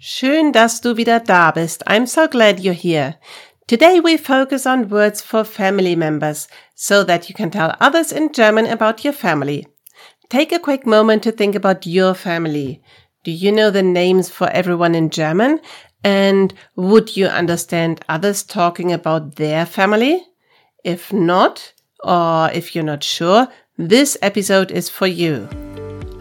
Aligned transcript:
Schön, 0.00 0.52
dass 0.52 0.80
du 0.80 0.96
wieder 0.96 1.18
da 1.18 1.50
bist. 1.50 1.88
I'm 1.88 2.06
so 2.06 2.28
glad 2.28 2.60
you're 2.60 2.72
here. 2.72 3.16
Today 3.66 4.00
we 4.00 4.16
focus 4.16 4.64
on 4.64 4.92
words 4.92 5.20
for 5.20 5.44
family 5.44 5.96
members 5.96 6.46
so 6.76 7.02
that 7.02 7.28
you 7.28 7.34
can 7.34 7.50
tell 7.50 7.74
others 7.80 8.12
in 8.12 8.30
German 8.32 8.66
about 8.66 9.04
your 9.04 9.12
family. 9.12 9.66
Take 10.30 10.52
a 10.52 10.60
quick 10.60 10.86
moment 10.86 11.24
to 11.24 11.32
think 11.32 11.56
about 11.56 11.84
your 11.84 12.14
family. 12.14 12.80
Do 13.24 13.32
you 13.32 13.50
know 13.50 13.72
the 13.72 13.82
names 13.82 14.30
for 14.30 14.48
everyone 14.50 14.94
in 14.94 15.10
German? 15.10 15.58
And 16.04 16.54
would 16.76 17.16
you 17.16 17.26
understand 17.26 18.00
others 18.08 18.44
talking 18.44 18.92
about 18.92 19.34
their 19.34 19.66
family? 19.66 20.22
If 20.84 21.12
not, 21.12 21.72
or 22.04 22.50
if 22.52 22.76
you're 22.76 22.84
not 22.84 23.02
sure, 23.02 23.48
this 23.76 24.16
episode 24.22 24.70
is 24.70 24.88
for 24.88 25.08
you. 25.08 25.48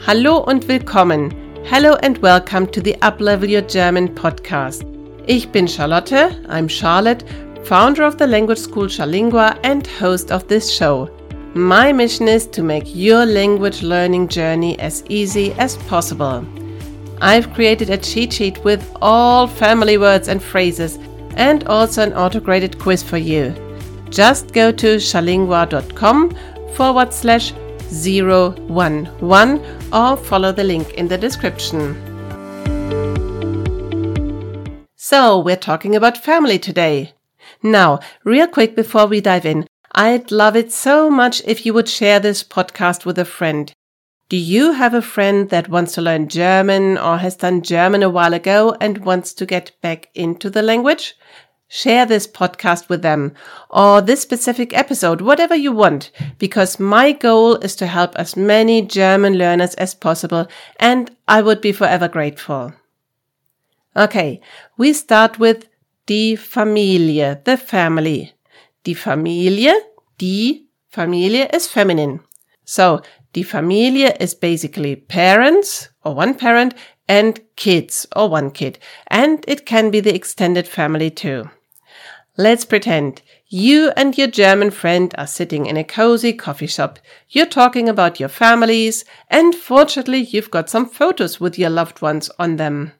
Hallo 0.07 0.43
und 0.43 0.67
willkommen. 0.67 1.46
Hello 1.69 1.95
and 2.01 2.17
welcome 2.19 2.65
to 2.67 2.79
the 2.79 2.93
Uplevel 3.01 3.49
Your 3.49 3.61
German 3.61 4.07
podcast. 4.15 4.85
Ich 5.27 5.51
bin 5.51 5.67
Charlotte, 5.67 6.33
I'm 6.47 6.69
Charlotte, 6.69 7.25
founder 7.65 8.03
of 8.03 8.17
the 8.17 8.25
language 8.25 8.57
school 8.57 8.87
Charlingua 8.87 9.59
and 9.65 9.85
host 9.85 10.31
of 10.31 10.47
this 10.47 10.73
show. 10.73 11.09
My 11.55 11.91
mission 11.91 12.29
is 12.29 12.47
to 12.47 12.63
make 12.63 12.95
your 12.95 13.25
language 13.25 13.83
learning 13.83 14.29
journey 14.29 14.79
as 14.79 15.03
easy 15.09 15.51
as 15.55 15.75
possible. 15.89 16.45
I've 17.19 17.53
created 17.53 17.89
a 17.89 17.97
cheat 17.97 18.31
sheet 18.31 18.63
with 18.63 18.89
all 19.01 19.45
family 19.45 19.97
words 19.97 20.29
and 20.29 20.41
phrases 20.41 20.97
and 21.35 21.65
also 21.65 22.01
an 22.01 22.13
auto-graded 22.13 22.79
quiz 22.79 23.03
for 23.03 23.17
you. 23.17 23.53
Just 24.09 24.53
go 24.53 24.71
to 24.71 24.95
charlingua.com 24.95 26.33
forward 26.75 27.13
slash 27.13 27.51
011 27.91 29.09
or 29.93 30.17
follow 30.17 30.51
the 30.51 30.63
link 30.63 30.93
in 30.93 31.07
the 31.07 31.17
description. 31.17 31.95
So, 34.95 35.39
we're 35.39 35.55
talking 35.55 35.95
about 35.95 36.23
family 36.23 36.59
today. 36.59 37.13
Now, 37.63 37.99
real 38.23 38.47
quick 38.47 38.75
before 38.75 39.05
we 39.07 39.21
dive 39.21 39.45
in, 39.45 39.67
I'd 39.93 40.31
love 40.31 40.55
it 40.55 40.71
so 40.71 41.09
much 41.09 41.41
if 41.45 41.65
you 41.65 41.73
would 41.73 41.89
share 41.89 42.19
this 42.19 42.43
podcast 42.43 43.05
with 43.05 43.17
a 43.17 43.25
friend. 43.25 43.73
Do 44.29 44.35
you 44.35 44.73
have 44.73 44.93
a 44.93 45.01
friend 45.01 45.49
that 45.51 45.69
wants 45.69 45.93
to 45.93 46.01
learn 46.01 46.27
German 46.27 46.97
or 46.97 47.17
has 47.17 47.37
done 47.37 47.61
German 47.61 48.03
a 48.03 48.09
while 48.09 48.33
ago 48.33 48.75
and 48.81 49.05
wants 49.05 49.33
to 49.35 49.45
get 49.45 49.71
back 49.81 50.09
into 50.13 50.49
the 50.49 50.61
language? 50.61 51.15
Share 51.69 52.05
this 52.05 52.27
podcast 52.27 52.87
with 52.87 53.01
them 53.01 53.33
or 53.69 54.01
this 54.01 54.21
specific 54.21 54.73
episode, 54.73 55.19
whatever 55.19 55.55
you 55.55 55.73
want, 55.73 56.11
because 56.37 56.79
my 56.79 57.11
goal 57.11 57.55
is 57.57 57.75
to 57.75 57.87
help 57.87 58.15
as 58.15 58.37
many 58.37 58.81
German 58.81 59.37
learners 59.37 59.73
as 59.75 59.93
possible 59.93 60.47
and 60.79 61.11
I 61.27 61.41
would 61.41 61.59
be 61.59 61.73
forever 61.73 62.07
grateful. 62.07 62.73
Okay, 63.97 64.39
we 64.77 64.93
start 64.93 65.39
with 65.39 65.67
die 66.05 66.35
Familie, 66.35 67.43
the 67.43 67.57
family. 67.57 68.33
Die 68.83 68.93
Familie, 68.93 69.73
die 70.17 70.61
Familie 70.89 71.49
is 71.53 71.67
feminine. 71.67 72.21
So, 72.63 73.01
die 73.33 73.43
Familie 73.43 74.15
is 74.19 74.33
basically 74.33 74.95
parents 74.95 75.89
or 76.05 76.15
one 76.15 76.33
parent 76.33 76.75
and 77.09 77.39
kids 77.55 78.07
or 78.15 78.29
one 78.29 78.51
kid. 78.51 78.79
And 79.07 79.43
it 79.47 79.65
can 79.65 79.91
be 79.91 79.99
the 79.99 80.15
extended 80.15 80.67
family 80.67 81.09
too. 81.09 81.49
Let's 82.39 82.65
pretend 82.65 83.23
you 83.47 83.91
and 83.97 84.15
your 84.15 84.27
German 84.27 84.69
friend 84.69 85.13
are 85.17 85.25
sitting 85.25 85.65
in 85.65 85.75
a 85.75 85.83
cozy 85.83 86.33
coffee 86.33 86.67
shop. 86.67 86.99
You're 87.29 87.47
talking 87.47 87.89
about 87.89 88.19
your 88.19 88.29
families, 88.29 89.05
and 89.27 89.55
fortunately, 89.55 90.19
you've 90.19 90.51
got 90.51 90.69
some 90.69 90.87
photos 90.87 91.39
with 91.39 91.57
your 91.57 91.71
loved 91.71 92.03
ones 92.03 92.29
on 92.37 92.57
them. 92.57 92.91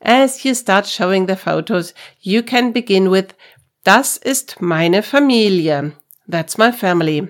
As 0.00 0.46
you 0.46 0.54
start 0.54 0.86
showing 0.86 1.26
the 1.26 1.36
photos, 1.36 1.92
you 2.20 2.42
can 2.42 2.72
begin 2.72 3.10
with 3.10 3.34
Das 3.84 4.16
ist 4.16 4.62
meine 4.62 5.02
Familie. 5.02 5.92
That's 6.26 6.56
my 6.56 6.72
family. 6.72 7.28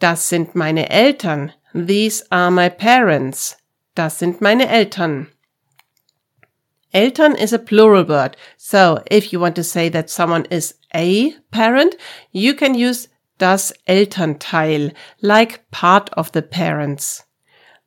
Das 0.00 0.28
sind 0.28 0.54
meine 0.54 0.90
Eltern. 0.90 1.52
These 1.74 2.24
are 2.30 2.50
my 2.50 2.68
parents. 2.68 3.56
Das 3.94 4.18
sind 4.18 4.42
meine 4.42 4.68
Eltern. 4.68 5.28
Eltern 6.92 7.36
is 7.36 7.52
a 7.52 7.58
plural 7.58 8.04
word. 8.04 8.36
So 8.56 9.02
if 9.10 9.32
you 9.32 9.40
want 9.40 9.56
to 9.56 9.64
say 9.64 9.88
that 9.90 10.10
someone 10.10 10.46
is 10.50 10.74
a 10.94 11.32
parent, 11.50 11.96
you 12.32 12.54
can 12.54 12.74
use 12.74 13.08
das 13.38 13.72
Elternteil, 13.88 14.92
like 15.22 15.70
part 15.70 16.10
of 16.10 16.32
the 16.32 16.42
parents. 16.42 17.24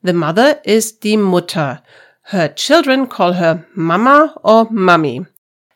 The 0.02 0.14
mother 0.14 0.60
is 0.66 0.92
die 0.92 1.16
Mutter. 1.16 1.82
Her 2.24 2.48
children 2.48 3.08
call 3.08 3.34
her 3.34 3.66
Mama 3.76 4.36
or 4.44 4.68
Mummy. 4.70 5.26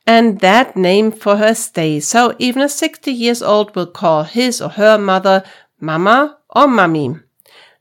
And 0.05 0.39
that 0.39 0.77
name 0.77 1.11
for 1.11 1.35
her 1.35 1.53
stays. 1.53 2.07
So 2.07 2.33
even 2.39 2.61
a 2.61 2.69
60 2.69 3.11
years 3.11 3.41
old 3.41 3.75
will 3.75 3.87
call 3.87 4.23
his 4.23 4.61
or 4.61 4.69
her 4.69 4.97
mother 4.97 5.43
Mama 5.81 6.37
or 6.49 6.67
Mummy. 6.67 7.15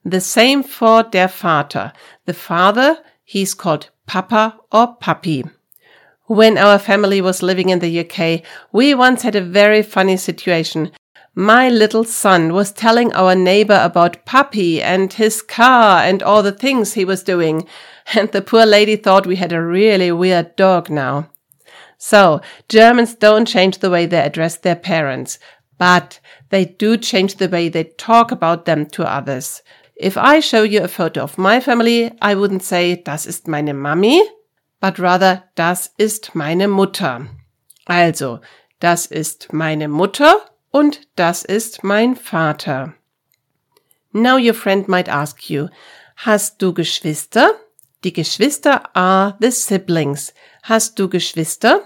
The 0.05 0.21
same 0.21 0.65
for 0.65 1.05
der 1.05 1.29
Vater. 1.29 1.93
The 2.27 2.35
father, 2.35 2.99
he's 3.25 3.55
called 3.55 3.91
Papa 4.07 4.59
or 4.73 4.95
Puppy. 4.97 5.45
When 6.27 6.59
our 6.59 6.79
family 6.79 7.21
was 7.21 7.43
living 7.43 7.69
in 7.69 7.79
the 7.79 8.01
UK, 8.01 8.43
we 8.73 8.95
once 8.95 9.23
had 9.23 9.37
a 9.37 9.41
very 9.41 9.83
funny 9.83 10.17
situation. 10.17 10.91
My 11.35 11.69
little 11.69 12.05
son 12.05 12.53
was 12.53 12.73
telling 12.73 13.13
our 13.13 13.35
neighbor 13.35 13.79
about 13.83 14.25
Puppy 14.25 14.83
and 14.83 15.13
his 15.13 15.43
car 15.43 16.03
and 16.03 16.23
all 16.23 16.43
the 16.43 16.51
things 16.51 16.95
he 16.95 17.05
was 17.05 17.23
doing, 17.23 17.69
and 18.15 18.33
the 18.33 18.43
poor 18.43 18.65
lady 18.65 18.97
thought 18.97 19.27
we 19.27 19.37
had 19.37 19.53
a 19.53 19.63
really 19.63 20.11
weird 20.11 20.57
dog 20.57 20.89
now. 20.89 21.29
So, 21.99 22.41
Germans 22.69 23.15
don't 23.15 23.47
change 23.47 23.79
the 23.79 23.91
way 23.91 24.07
they 24.07 24.21
address 24.21 24.57
their 24.57 24.77
parents, 24.77 25.39
but 25.79 26.21
they 26.51 26.65
do 26.65 26.97
change 26.97 27.37
the 27.37 27.49
way 27.49 27.69
they 27.69 27.85
talk 27.85 28.33
about 28.33 28.65
them 28.65 28.87
to 28.87 29.05
others. 29.05 29.63
If 29.99 30.19
I 30.19 30.41
show 30.41 30.63
you 30.63 30.83
a 30.83 30.89
photo 30.89 31.23
of 31.23 31.39
my 31.39 31.59
family, 31.59 32.13
I 32.21 32.35
wouldn't 32.35 32.63
say, 32.63 32.97
das 33.03 33.25
ist 33.25 33.49
meine 33.49 33.73
Mami, 33.73 34.21
but 34.79 34.99
rather, 34.99 35.45
das 35.55 35.91
ist 35.97 36.35
meine 36.35 36.69
Mutter. 36.69 37.27
Also, 37.87 38.41
das 38.79 39.07
ist 39.07 39.55
meine 39.55 39.89
Mutter 39.89 40.35
und 40.71 41.09
das 41.17 41.45
ist 41.45 41.83
mein 41.83 42.15
Vater. 42.15 42.93
Now 44.13 44.37
your 44.37 44.53
friend 44.53 44.87
might 44.87 45.09
ask 45.09 45.49
you, 45.49 45.69
hast 46.17 46.61
du 46.61 46.75
Geschwister? 46.75 47.53
Die 48.05 48.13
Geschwister 48.13 48.95
are 48.95 49.37
the 49.41 49.51
siblings. 49.51 50.35
Hast 50.63 50.99
du 50.99 51.09
Geschwister? 51.09 51.81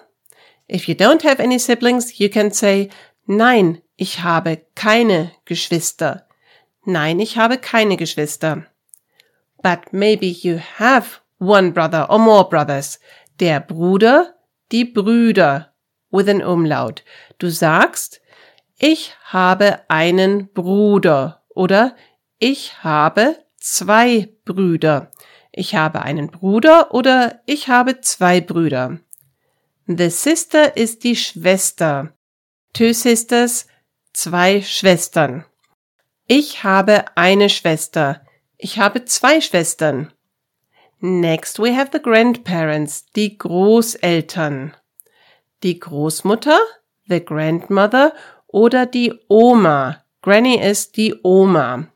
If 0.69 0.89
you 0.89 0.95
don't 0.95 1.23
have 1.23 1.41
any 1.41 1.61
siblings, 1.61 2.19
you 2.19 2.29
can 2.29 2.51
say, 2.51 2.91
nein, 3.27 3.83
ich 3.97 4.23
habe 4.25 4.67
keine 4.75 5.31
Geschwister. 5.45 6.27
Nein, 6.85 7.21
ich 7.21 7.37
habe 7.37 7.59
keine 7.59 7.97
Geschwister. 7.97 8.67
But 9.63 9.93
maybe 9.93 10.27
you 10.27 10.59
have 10.79 11.21
one 11.39 11.73
brother 11.73 12.11
or 12.11 12.19
more 12.19 12.49
brothers. 12.49 12.99
Der 13.39 13.61
Bruder, 13.61 14.35
die 14.73 14.85
Brüder 14.85 15.75
with 16.11 16.29
an 16.29 16.43
Umlaut. 16.43 17.05
Du 17.39 17.51
sagst, 17.51 18.21
ich 18.79 19.15
habe 19.25 19.81
einen 19.89 20.53
Bruder 20.53 21.45
oder 21.55 21.95
ich 22.39 22.83
habe 22.83 23.37
zwei 23.59 24.31
Brüder. 24.45 25.11
Ich 25.53 25.75
habe 25.75 26.03
einen 26.03 26.31
Bruder 26.31 26.95
oder 26.95 27.41
ich 27.45 27.69
habe 27.69 28.01
zwei 28.01 28.41
Brüder. 28.41 29.01
The 29.87 30.09
sister 30.09 30.77
ist 30.77 31.05
die 31.05 31.17
Schwester. 31.17 32.15
Two 32.73 32.93
sisters, 32.93 33.67
zwei 34.13 34.63
Schwestern. 34.63 35.45
Ich 36.33 36.63
habe 36.63 37.07
eine 37.17 37.49
Schwester. 37.49 38.21
Ich 38.57 38.79
habe 38.79 39.05
zwei 39.05 39.41
Schwestern. 39.41 40.13
Next 41.01 41.59
we 41.59 41.77
have 41.77 41.91
the 41.93 42.01
grandparents, 42.01 43.07
die 43.17 43.37
Großeltern. 43.37 44.77
Die 45.65 45.81
Großmutter, 45.81 46.57
the 47.09 47.25
grandmother 47.25 48.13
oder 48.47 48.87
die 48.87 49.13
Oma. 49.27 50.05
Granny 50.23 50.55
ist 50.55 50.97
die 50.97 51.17
Oma. 51.25 51.89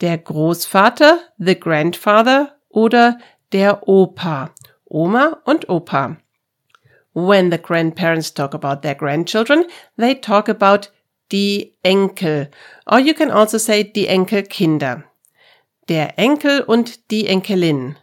Der 0.00 0.18
Großvater, 0.18 1.18
the 1.38 1.58
grandfather 1.58 2.54
oder 2.68 3.18
der 3.50 3.88
Opa. 3.88 4.54
Oma 4.84 5.40
und 5.44 5.68
Opa. 5.68 6.18
When 7.14 7.50
the 7.50 7.58
grandparents 7.58 8.32
talk 8.32 8.54
about 8.54 8.82
their 8.82 8.94
grandchildren, 8.94 9.64
they 9.96 10.14
talk 10.14 10.48
about 10.48 10.92
die 11.32 11.76
Enkel. 11.82 12.50
Or 12.86 12.98
you 12.98 13.14
can 13.14 13.30
also 13.30 13.58
say 13.58 13.84
die 13.84 14.06
Enkelkinder. 14.06 15.04
Der 15.88 16.18
Enkel 16.18 16.62
und 16.62 17.10
die 17.10 17.26
Enkelin. 17.26 17.96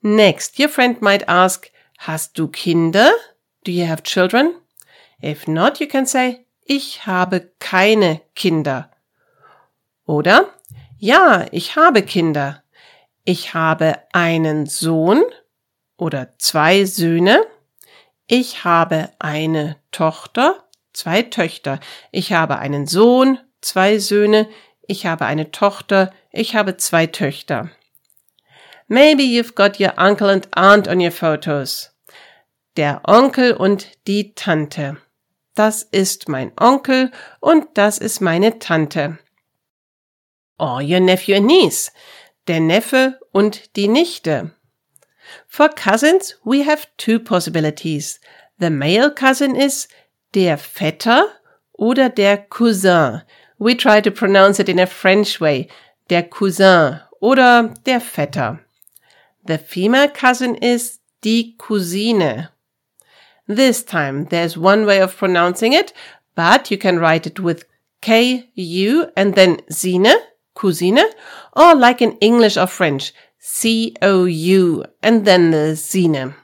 Next, 0.00 0.58
your 0.58 0.68
friend 0.68 1.02
might 1.02 1.28
ask, 1.28 1.70
hast 1.98 2.38
du 2.38 2.48
Kinder? 2.48 3.10
Do 3.64 3.72
you 3.72 3.86
have 3.86 4.02
children? 4.02 4.54
If 5.22 5.48
not, 5.48 5.80
you 5.80 5.88
can 5.88 6.06
say, 6.06 6.46
ich 6.64 7.06
habe 7.06 7.50
keine 7.58 8.20
Kinder. 8.34 8.90
Oder, 10.06 10.54
ja, 10.98 11.46
ich 11.50 11.76
habe 11.76 12.02
Kinder. 12.02 12.62
Ich 13.24 13.54
habe 13.54 13.98
einen 14.12 14.66
Sohn 14.66 15.22
oder 15.96 16.38
zwei 16.38 16.84
Söhne. 16.84 17.44
Ich 18.26 18.64
habe 18.64 19.10
eine 19.18 19.76
Tochter, 19.90 20.67
zwei 20.98 21.22
Töchter. 21.22 21.78
Ich 22.10 22.32
habe 22.32 22.58
einen 22.58 22.88
Sohn, 22.88 23.38
zwei 23.60 23.98
Söhne. 23.98 24.48
Ich 24.88 25.06
habe 25.06 25.26
eine 25.26 25.52
Tochter. 25.52 26.12
Ich 26.32 26.56
habe 26.56 26.76
zwei 26.76 27.06
Töchter. 27.06 27.70
Maybe 28.88 29.22
you've 29.22 29.54
got 29.54 29.78
your 29.78 29.92
uncle 29.96 30.28
and 30.28 30.48
aunt 30.56 30.88
on 30.88 31.00
your 31.00 31.12
photos. 31.12 31.94
Der 32.76 33.02
Onkel 33.06 33.52
und 33.52 33.86
die 34.08 34.34
Tante. 34.34 34.96
Das 35.54 35.84
ist 35.84 36.28
mein 36.28 36.52
Onkel 36.58 37.12
und 37.38 37.66
das 37.74 37.98
ist 37.98 38.20
meine 38.20 38.58
Tante. 38.58 39.18
Or 40.58 40.80
your 40.82 41.00
nephew 41.00 41.36
and 41.36 41.46
niece. 41.46 41.92
Der 42.48 42.58
Neffe 42.58 43.20
und 43.30 43.76
die 43.76 43.86
Nichte. 43.86 44.50
For 45.46 45.68
cousins, 45.68 46.40
we 46.44 46.66
have 46.66 46.88
two 46.96 47.20
possibilities. 47.20 48.20
The 48.58 48.70
male 48.70 49.14
cousin 49.14 49.54
is 49.54 49.86
der 50.34 50.58
Vetter 50.58 51.28
oder 51.72 52.08
der 52.08 52.38
Cousin. 52.38 53.22
We 53.58 53.76
try 53.76 54.00
to 54.00 54.10
pronounce 54.10 54.60
it 54.60 54.68
in 54.68 54.78
a 54.78 54.86
French 54.86 55.40
way. 55.40 55.68
Der 56.10 56.22
Cousin 56.22 57.00
oder 57.20 57.74
der 57.84 58.00
Vetter. 58.00 58.60
The 59.46 59.58
female 59.58 60.08
cousin 60.08 60.56
is 60.56 61.00
die 61.22 61.54
Cousine. 61.58 62.48
This 63.46 63.82
time 63.82 64.26
there's 64.26 64.58
one 64.58 64.84
way 64.84 65.00
of 65.00 65.16
pronouncing 65.16 65.72
it, 65.72 65.92
but 66.34 66.70
you 66.70 66.76
can 66.76 66.98
write 66.98 67.26
it 67.26 67.40
with 67.40 67.64
K-U 68.02 69.10
and 69.16 69.34
then 69.34 69.60
Sine, 69.70 70.14
Cousine, 70.54 71.00
or 71.56 71.74
like 71.74 72.02
in 72.02 72.12
English 72.18 72.56
or 72.56 72.66
French, 72.66 73.12
C-O-U 73.38 74.84
and 75.02 75.24
then 75.24 75.50
the 75.50 75.74
Sine. 75.76 76.34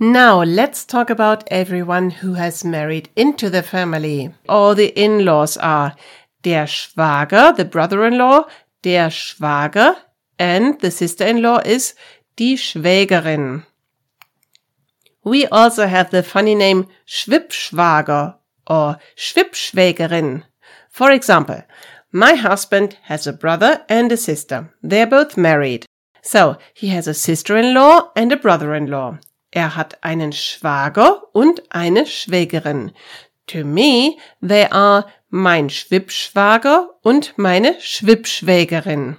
Now 0.00 0.42
let's 0.42 0.84
talk 0.84 1.08
about 1.08 1.44
everyone 1.52 2.10
who 2.10 2.34
has 2.34 2.64
married 2.64 3.10
into 3.14 3.48
the 3.48 3.62
family. 3.62 4.34
All 4.48 4.74
the 4.74 4.88
in-laws 4.88 5.56
are 5.56 5.94
der 6.42 6.66
Schwager, 6.66 7.56
the 7.56 7.64
brother-in-law, 7.64 8.44
der 8.82 9.08
Schwager, 9.10 9.96
and 10.36 10.80
the 10.80 10.90
sister-in-law 10.90 11.58
is 11.64 11.94
die 12.36 12.56
Schwägerin. 12.56 13.64
We 15.22 15.46
also 15.46 15.86
have 15.86 16.10
the 16.10 16.24
funny 16.24 16.56
name 16.56 16.88
Schwippschwager 17.06 18.34
or 18.66 18.98
Schwippschwägerin. 19.16 20.42
For 20.90 21.12
example, 21.12 21.62
my 22.10 22.34
husband 22.34 22.98
has 23.02 23.28
a 23.28 23.32
brother 23.32 23.84
and 23.88 24.10
a 24.10 24.16
sister. 24.16 24.74
They're 24.82 25.06
both 25.06 25.36
married. 25.36 25.86
So, 26.20 26.58
he 26.74 26.88
has 26.88 27.06
a 27.06 27.14
sister-in-law 27.14 28.10
and 28.16 28.32
a 28.32 28.36
brother-in-law. 28.36 29.18
Er 29.54 29.76
hat 29.76 30.02
einen 30.02 30.32
Schwager 30.32 31.32
und 31.32 31.62
eine 31.72 32.06
Schwägerin. 32.06 32.90
To 33.46 33.58
me, 33.58 34.16
they 34.42 34.66
are 34.68 35.06
mein 35.30 35.70
Schwippschwager 35.70 36.90
und 37.02 37.34
meine 37.38 37.80
Schwippschwägerin. 37.80 39.16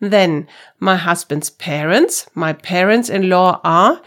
Then, 0.00 0.48
my 0.78 0.98
husband's 0.98 1.50
parents, 1.50 2.30
my 2.34 2.52
parents-in-law 2.52 3.60
are 3.62 4.02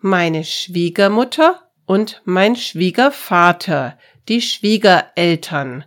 meine 0.00 0.42
Schwiegermutter 0.42 1.60
und 1.86 2.20
mein 2.24 2.56
Schwiegervater, 2.56 3.96
die 4.28 4.42
Schwiegereltern, 4.42 5.84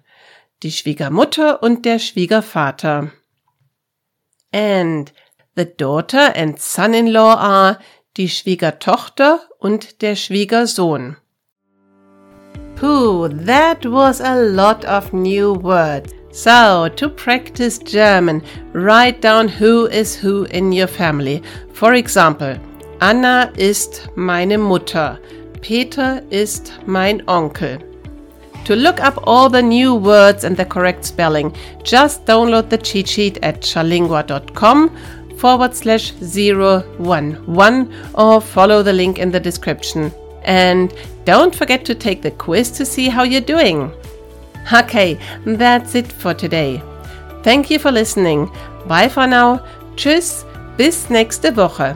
die 0.63 0.71
Schwiegermutter 0.71 1.61
und 1.61 1.83
der 1.83 1.99
Schwiegervater. 1.99 3.11
And 4.53 5.11
the 5.57 5.65
daughter 5.65 6.33
and 6.37 6.57
son-in-law 6.57 7.33
are 7.33 7.79
die 8.17 8.29
Schwiegertochter 8.29 9.41
und 9.59 10.01
der 10.01 10.15
Schwiegersohn. 10.15 11.17
Pooh, 12.75 13.27
that 13.27 13.85
was 13.85 14.21
a 14.21 14.35
lot 14.35 14.85
of 14.85 15.13
new 15.13 15.53
words. 15.53 16.13
So, 16.31 16.89
to 16.89 17.07
practice 17.09 17.79
German, 17.79 18.41
write 18.73 19.21
down 19.21 19.47
who 19.47 19.85
is 19.88 20.21
who 20.21 20.44
in 20.51 20.73
your 20.73 20.88
family. 20.88 21.41
For 21.73 21.94
example, 21.94 22.59
Anna 23.00 23.51
ist 23.56 24.09
meine 24.15 24.57
Mutter. 24.57 25.17
Peter 25.62 26.21
ist 26.29 26.73
mein 26.85 27.21
Onkel. 27.27 27.79
To 28.65 28.75
look 28.75 29.00
up 29.00 29.19
all 29.25 29.50
the 29.50 29.62
new 29.62 29.95
words 29.95 30.44
and 30.44 30.57
the 30.57 30.65
correct 30.65 31.06
spelling, 31.06 31.53
just 31.83 32.25
download 32.25 32.69
the 32.69 32.77
cheat 32.77 33.07
sheet 33.07 33.38
at 33.41 33.62
chalingua.com 33.62 34.89
forward 35.37 35.75
slash 35.75 36.13
011 36.21 37.93
or 38.13 38.41
follow 38.41 38.83
the 38.83 38.93
link 38.93 39.19
in 39.19 39.31
the 39.31 39.39
description. 39.39 40.11
And 40.43 40.93
don't 41.25 41.55
forget 41.55 41.85
to 41.85 41.95
take 41.95 42.21
the 42.21 42.31
quiz 42.31 42.71
to 42.71 42.85
see 42.85 43.09
how 43.09 43.23
you're 43.23 43.41
doing. 43.41 43.91
Okay, 44.71 45.19
that's 45.45 45.95
it 45.95 46.11
for 46.11 46.33
today. 46.33 46.81
Thank 47.43 47.69
you 47.69 47.79
for 47.79 47.91
listening. 47.91 48.49
Bye 48.87 49.09
for 49.09 49.27
now. 49.27 49.59
Tschüss, 49.95 50.45
bis 50.77 51.09
nächste 51.09 51.55
Woche. 51.55 51.95